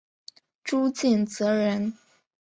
[0.63, 1.93] 朱敬则人。